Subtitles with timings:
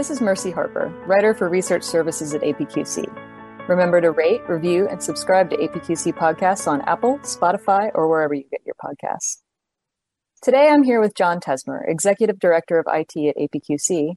[0.00, 3.04] This is Mercy Harper, writer for research services at APQC.
[3.68, 8.44] Remember to rate, review, and subscribe to APQC podcasts on Apple, Spotify, or wherever you
[8.50, 9.42] get your podcasts.
[10.40, 14.14] Today I'm here with John Tesmer, Executive Director of IT at APQC,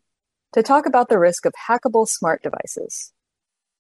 [0.54, 3.12] to talk about the risk of hackable smart devices.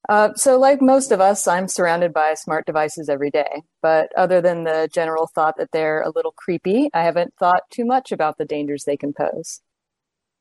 [0.09, 3.61] Uh, so, like most of us, I'm surrounded by smart devices every day.
[3.81, 7.85] But other than the general thought that they're a little creepy, I haven't thought too
[7.85, 9.61] much about the dangers they can pose.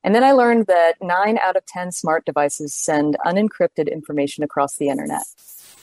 [0.03, 4.75] And then I learned that nine out of 10 smart devices send unencrypted information across
[4.75, 5.23] the internet.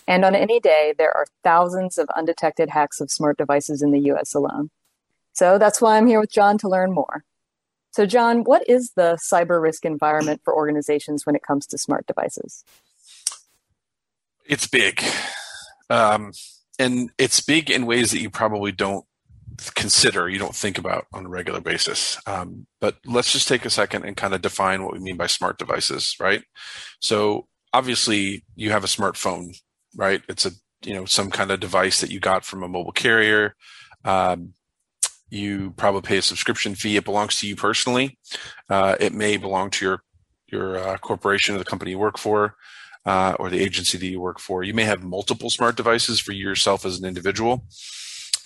[0.07, 4.01] And on any day, there are thousands of undetected hacks of smart devices in the
[4.13, 4.71] US alone.
[5.33, 7.25] So that's why I'm here with John to learn more.
[7.93, 12.07] So, John, what is the cyber risk environment for organizations when it comes to smart
[12.07, 12.65] devices?
[14.45, 15.03] It's big.
[15.89, 16.33] Um,
[16.79, 19.05] and it's big in ways that you probably don't
[19.75, 22.19] consider, you don't think about on a regular basis.
[22.27, 25.27] Um, but let's just take a second and kind of define what we mean by
[25.27, 26.43] smart devices, right?
[27.01, 29.57] So obviously you have a smartphone,
[29.97, 30.23] right?
[30.29, 30.53] It's a,
[30.85, 33.55] you know, some kind of device that you got from a mobile carrier.
[34.05, 34.55] Um,
[35.29, 36.97] you probably pay a subscription fee.
[36.97, 38.19] It belongs to you personally.
[38.69, 40.03] Uh, it may belong to your
[40.49, 42.57] your uh, corporation or the company you work for,
[43.07, 44.65] uh, or the agency that you work for.
[44.65, 47.65] You may have multiple smart devices for yourself as an individual.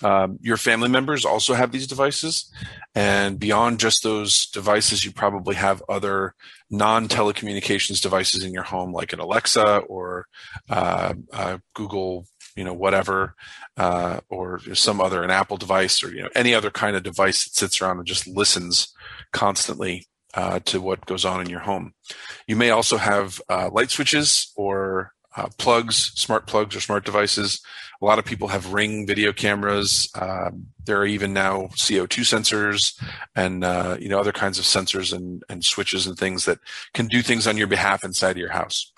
[0.01, 2.51] Um, your family members also have these devices,
[2.93, 6.33] and beyond just those devices, you probably have other
[6.69, 10.27] non-telecommunications devices in your home, like an Alexa or
[10.69, 13.35] uh, uh, Google, you know, whatever,
[13.77, 17.43] uh, or some other an Apple device, or you know, any other kind of device
[17.43, 18.93] that sits around and just listens
[19.31, 21.93] constantly uh, to what goes on in your home.
[22.47, 27.61] You may also have uh, light switches or uh, plugs, smart plugs or smart devices.
[28.01, 30.09] A lot of people have Ring video cameras.
[30.15, 33.01] Um, there are even now CO2 sensors
[33.35, 36.59] and uh, you know other kinds of sensors and, and switches and things that
[36.93, 38.91] can do things on your behalf inside of your house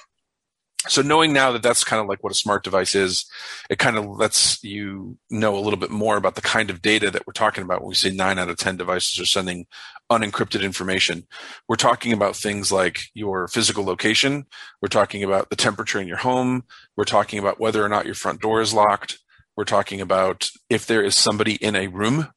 [0.88, 3.26] so knowing now that that's kind of like what a smart device is
[3.70, 7.10] it kind of lets you know a little bit more about the kind of data
[7.10, 9.66] that we're talking about when we say 9 out of 10 devices are sending
[10.12, 11.26] unencrypted information
[11.68, 14.46] we're talking about things like your physical location
[14.82, 16.64] we're talking about the temperature in your home
[16.96, 19.20] we're talking about whether or not your front door is locked
[19.56, 22.28] we're talking about if there is somebody in a room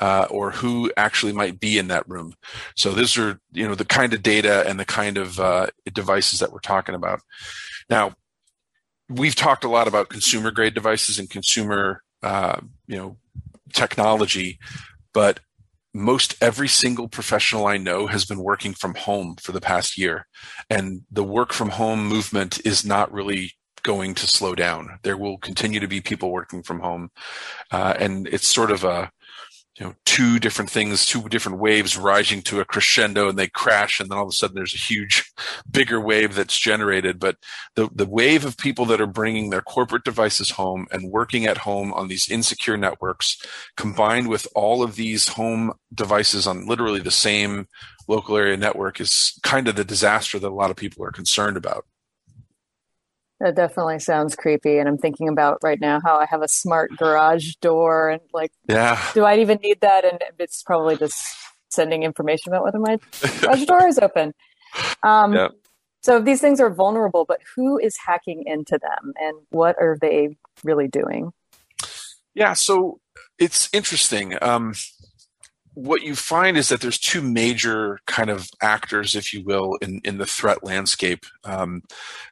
[0.00, 2.34] uh, or who actually might be in that room.
[2.74, 6.40] So these are, you know, the kind of data and the kind of uh, devices
[6.40, 7.20] that we're talking about.
[7.88, 8.14] Now,
[9.08, 13.16] we've talked a lot about consumer grade devices and consumer, uh, you know,
[13.72, 14.58] technology,
[15.12, 15.40] but
[15.94, 20.26] most every single professional I know has been working from home for the past year,
[20.68, 23.52] and the work from home movement is not really
[23.82, 24.98] going to slow down.
[25.04, 27.10] There will continue to be people working from home,
[27.70, 29.10] uh, and it's sort of a
[29.78, 34.00] you know two different things two different waves rising to a crescendo and they crash
[34.00, 35.30] and then all of a sudden there's a huge
[35.70, 37.18] bigger wave that's generated.
[37.18, 37.36] But
[37.74, 41.58] the the wave of people that are bringing their corporate devices home and working at
[41.58, 43.36] home on these insecure networks
[43.76, 47.66] combined with all of these home devices on literally the same
[48.08, 51.56] local area network is kind of the disaster that a lot of people are concerned
[51.56, 51.84] about
[53.40, 54.78] that definitely sounds creepy.
[54.78, 58.52] And I'm thinking about right now how I have a smart garage door and like,
[58.68, 60.04] yeah, do I even need that?
[60.04, 61.36] And it's probably just
[61.70, 62.98] sending information about whether my
[63.40, 64.32] garage door is open.
[65.02, 65.48] Um, yeah.
[66.02, 70.36] So these things are vulnerable, but who is hacking into them and what are they
[70.62, 71.32] really doing?
[72.34, 73.00] Yeah, so
[73.38, 74.36] it's interesting.
[74.40, 74.74] Um,
[75.76, 80.00] what you find is that there's two major kind of actors, if you will, in,
[80.04, 81.26] in the threat landscape.
[81.44, 81.82] Um,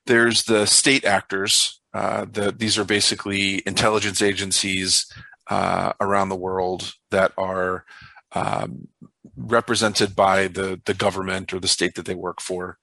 [0.07, 1.79] there's the state actors.
[1.93, 5.13] Uh, the, these are basically intelligence agencies
[5.51, 7.85] uh, around the world that are
[8.33, 8.89] um,
[9.37, 12.79] represented by the the government or the state that they work for.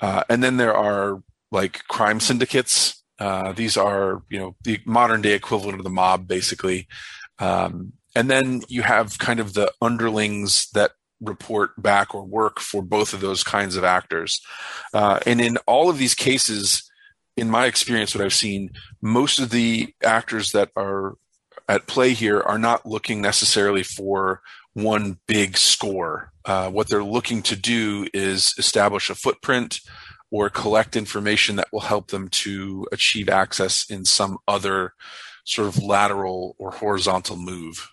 [0.00, 3.02] Uh, and then there are like crime syndicates.
[3.18, 6.86] Uh, these are you know the modern day equivalent of the mob, basically.
[7.40, 12.82] Um, and then you have kind of the underlings that report back or work for
[12.82, 14.40] both of those kinds of actors.
[14.92, 16.90] Uh, and in all of these cases,
[17.36, 18.70] in my experience, what I've seen,
[19.02, 21.14] most of the actors that are
[21.68, 24.42] at play here are not looking necessarily for
[24.74, 26.32] one big score.
[26.44, 29.80] Uh, what they're looking to do is establish a footprint
[30.30, 34.92] or collect information that will help them to achieve access in some other
[35.44, 37.90] sort of lateral or horizontal move.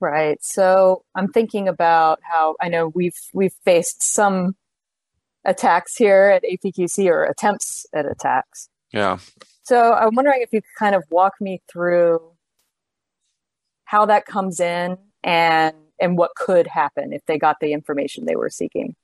[0.00, 0.38] Right.
[0.42, 4.54] So I'm thinking about how I know we've we've faced some
[5.44, 8.68] attacks here at APQC or attempts at attacks.
[8.92, 9.18] Yeah.
[9.62, 12.20] So I'm wondering if you could kind of walk me through
[13.84, 18.36] how that comes in and and what could happen if they got the information they
[18.36, 18.94] were seeking.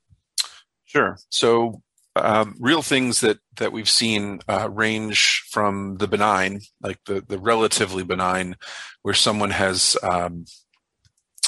[0.85, 1.17] Sure.
[1.29, 1.81] So
[2.15, 7.37] um, real things that that we've seen uh, range from the benign, like the the
[7.37, 8.55] relatively benign,
[9.01, 10.45] where someone has um,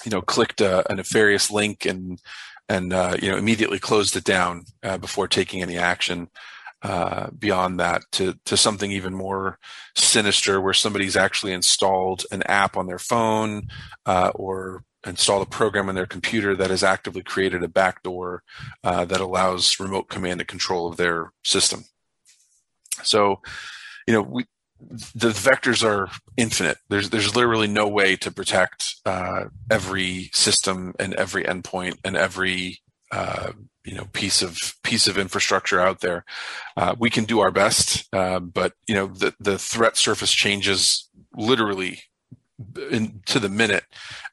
[0.07, 2.21] you know clicked a, a, nefarious link and
[2.69, 6.29] and uh, you know immediately closed it down uh, before taking any action.
[6.83, 9.57] Uh, beyond that, to to something even more
[9.95, 13.67] sinister, where somebody's actually installed an app on their phone
[14.05, 18.43] uh, or installed a program on their computer that has actively created a backdoor
[18.83, 21.83] uh, that allows remote command and control of their system.
[23.03, 23.41] So,
[24.07, 24.45] you know, we,
[24.79, 26.77] the vectors are infinite.
[26.89, 32.79] There's there's literally no way to protect uh, every system and every endpoint and every
[33.11, 33.53] uh,
[33.83, 36.25] you know piece of piece of infrastructure out there.
[36.75, 41.09] Uh, we can do our best, uh, but you know the the threat surface changes
[41.35, 42.01] literally
[42.89, 43.85] in, to the minute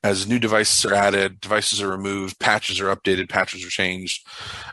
[0.02, 4.26] as new devices are added, devices are removed, patches are updated, patches are changed.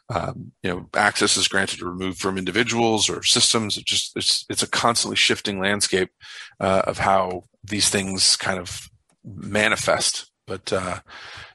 [0.10, 3.78] Um, you know, access is granted or removed from individuals or systems.
[3.78, 6.12] It just it's it's a constantly shifting landscape
[6.60, 8.90] uh, of how these things kind of
[9.24, 10.32] manifest.
[10.48, 11.00] But uh,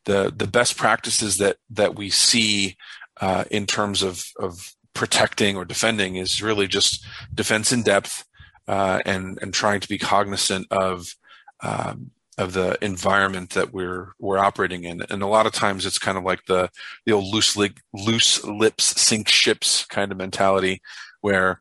[0.04, 2.76] the the best practices that that we see
[3.20, 7.04] uh, in terms of of protecting or defending is really just
[7.34, 8.24] defense in depth
[8.68, 11.14] uh, and and trying to be cognizant of
[11.62, 15.02] um, of the environment that we're we're operating in.
[15.08, 16.70] And a lot of times it's kind of like the
[17.04, 20.80] the old loose li- loose lips sink ships kind of mentality,
[21.20, 21.60] where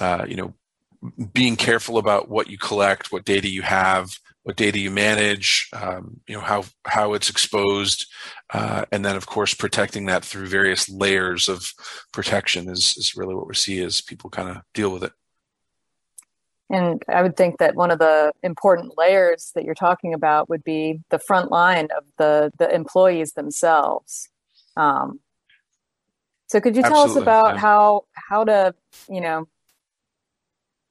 [0.00, 0.54] uh, you know
[1.32, 4.10] being careful about what you collect, what data you have,
[4.42, 8.06] what data you manage, um, you know how how it's exposed,
[8.52, 11.72] uh, and then of course protecting that through various layers of
[12.12, 15.12] protection is is really what we see as people kind of deal with it.
[16.70, 20.62] And I would think that one of the important layers that you're talking about would
[20.62, 24.28] be the front line of the the employees themselves.
[24.76, 25.18] Um,
[26.46, 27.60] so could you tell Absolutely, us about yeah.
[27.60, 28.74] how how to
[29.08, 29.46] you know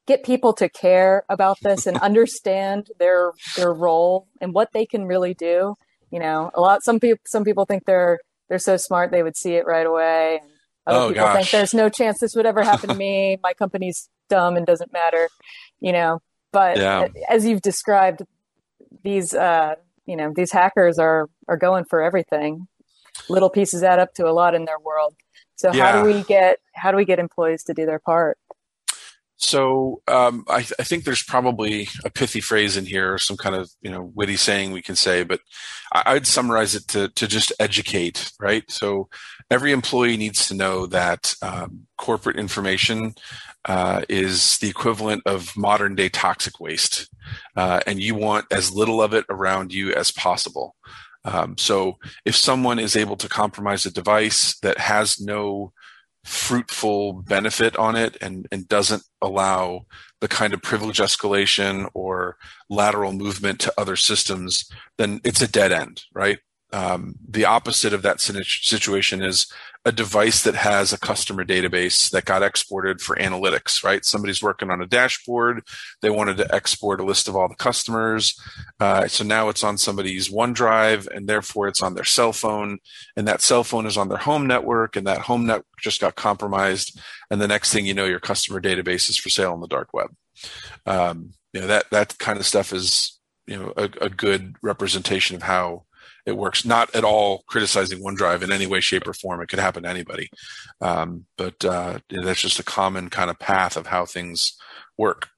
[0.06, 5.06] get people to care about this and understand their their role and what they can
[5.06, 5.76] really do?
[6.10, 8.18] You know, a lot some people some people think they're
[8.50, 10.42] they're so smart they would see it right away.
[10.86, 11.36] Other oh, people gosh.
[11.36, 13.38] think there's no chance this would ever happen to me.
[13.42, 15.28] My company's dumb and doesn't matter
[15.80, 16.20] you know
[16.52, 17.08] but yeah.
[17.28, 18.22] as you've described
[19.02, 19.74] these uh
[20.06, 22.66] you know these hackers are are going for everything
[23.28, 25.14] little pieces add up to a lot in their world
[25.56, 25.92] so yeah.
[25.92, 28.38] how do we get how do we get employees to do their part
[29.40, 33.70] so um, I, I, think there's probably a pithy phrase in here, some kind of
[33.80, 35.40] you know witty saying we can say, but
[35.92, 38.70] I, would summarize it to to just educate, right?
[38.70, 39.08] So
[39.50, 43.14] every employee needs to know that um, corporate information
[43.64, 47.08] uh, is the equivalent of modern day toxic waste,
[47.56, 50.76] uh, and you want as little of it around you as possible.
[51.24, 51.96] Um, so
[52.26, 55.72] if someone is able to compromise a device that has no
[56.24, 59.86] fruitful benefit on it and, and doesn't allow
[60.20, 62.36] the kind of privilege escalation or
[62.68, 66.38] lateral movement to other systems, then it's a dead end, right?
[66.72, 69.46] Um, the opposite of that situation is
[69.86, 74.04] a device that has a customer database that got exported for analytics, right?
[74.04, 75.62] Somebody's working on a dashboard.
[76.02, 78.38] They wanted to export a list of all the customers.
[78.78, 82.78] Uh, so now it's on somebody's OneDrive and therefore it's on their cell phone.
[83.16, 86.14] And that cell phone is on their home network and that home network just got
[86.14, 87.00] compromised.
[87.30, 89.94] And the next thing you know, your customer database is for sale on the dark
[89.94, 90.14] web.
[90.84, 95.36] Um, you know, that, that kind of stuff is, you know, a, a good representation
[95.36, 95.84] of how
[96.26, 96.64] it works.
[96.64, 99.40] Not at all criticizing OneDrive in any way, shape, or form.
[99.40, 100.30] It could happen to anybody,
[100.80, 104.56] um, but uh, that's just a common kind of path of how things
[104.96, 105.28] work.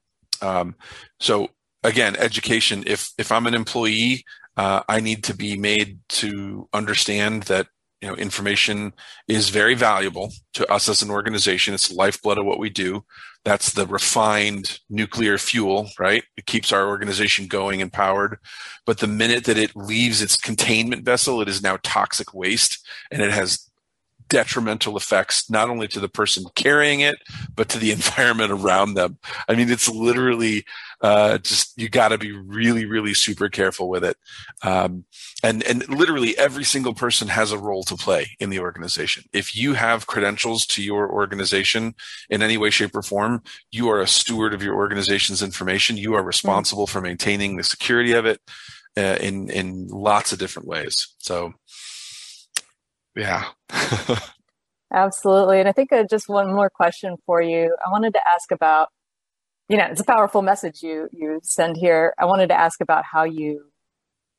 [0.41, 0.75] Um,
[1.21, 1.49] so
[1.83, 2.85] again, education.
[2.87, 4.25] If if I'm an employee,
[4.57, 7.69] uh, I need to be made to understand that
[8.03, 8.93] you know information
[9.29, 11.73] is very valuable to us as an organization.
[11.73, 13.05] It's lifeblood of what we do.
[13.45, 16.25] That's the refined nuclear fuel, right?
[16.37, 18.39] It keeps our organization going and powered.
[18.87, 23.23] But the minute that it leaves its containment vessel, it is now toxic waste and
[23.23, 23.71] it has
[24.29, 27.17] detrimental effects not only to the person carrying it
[27.55, 29.19] but to the environment around them.
[29.49, 30.65] I mean it's literally
[31.01, 34.17] uh, just you got to be really really super careful with it.
[34.63, 35.05] Um,
[35.43, 39.25] and and literally every single person has a role to play in the organization.
[39.33, 41.95] If you have credentials to your organization
[42.31, 45.97] in any way shape or form you are a steward of your organization's information.
[45.97, 48.41] You are responsible for maintaining the security of it
[48.97, 51.09] uh, in in lots of different ways.
[51.19, 51.55] So
[53.17, 53.45] yeah.
[54.93, 55.61] Absolutely.
[55.61, 57.75] And I think uh, just one more question for you.
[57.85, 58.89] I wanted to ask about,
[59.69, 62.13] you know, it's a powerful message you you send here.
[62.19, 63.73] I wanted to ask about how you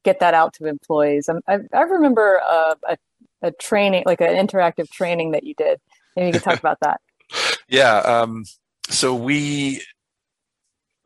[0.04, 1.28] get that out to employees.
[1.28, 2.98] Um, I, I remember a, a,
[3.42, 5.80] a training, like an interactive training that you did.
[6.16, 7.02] Maybe you could talk about that.
[7.68, 7.98] Yeah.
[7.98, 8.44] Um,
[8.90, 9.82] so we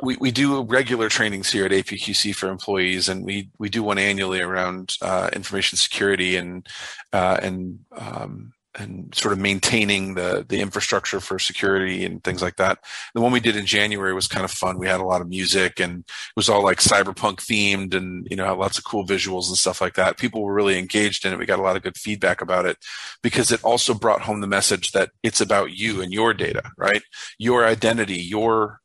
[0.01, 3.97] we, we do regular trainings here at APQC for employees, and we, we do one
[3.97, 6.67] annually around uh, information security and
[7.13, 12.57] uh, and um, and sort of maintaining the the infrastructure for security and things like
[12.57, 12.79] that.
[13.13, 14.77] The one we did in January was kind of fun.
[14.77, 18.37] We had a lot of music and it was all like cyberpunk themed and you
[18.37, 20.17] know lots of cool visuals and stuff like that.
[20.17, 21.39] People were really engaged in it.
[21.39, 22.77] We got a lot of good feedback about it
[23.23, 27.01] because it also brought home the message that it's about you and your data, right?
[27.39, 28.79] Your identity, your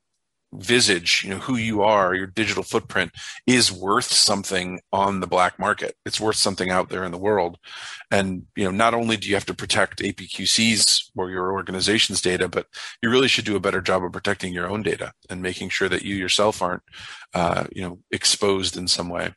[0.54, 3.12] visage, you know, who you are, your digital footprint
[3.46, 5.96] is worth something on the black market.
[6.04, 7.58] It's worth something out there in the world.
[8.10, 12.48] And, you know, not only do you have to protect APQC's or your organization's data,
[12.48, 12.66] but
[13.02, 15.88] you really should do a better job of protecting your own data and making sure
[15.88, 16.82] that you yourself aren't,
[17.34, 19.32] uh, you know, exposed in some way.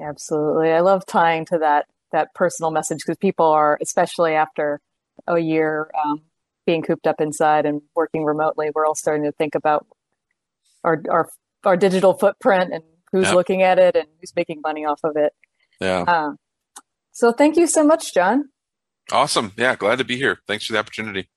[0.00, 0.70] Absolutely.
[0.70, 4.80] I love tying to that, that personal message because people are, especially after
[5.26, 6.22] a year, um,
[6.66, 9.86] being cooped up inside and working remotely, we're all starting to think about
[10.84, 11.28] our our
[11.64, 13.34] our digital footprint and who's yep.
[13.34, 15.32] looking at it and who's making money off of it.
[15.80, 16.04] Yeah.
[16.06, 16.30] Uh,
[17.12, 18.50] so thank you so much, John.
[19.12, 19.52] Awesome.
[19.56, 20.38] Yeah, glad to be here.
[20.46, 21.28] Thanks for the opportunity.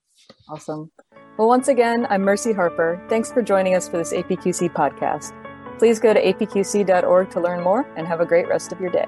[0.50, 0.92] Awesome.
[1.38, 3.04] Well, once again, I'm Mercy Harper.
[3.10, 5.34] Thanks for joining us for this APQC podcast.
[5.78, 9.06] Please go to apqc.org to learn more and have a great rest of your day.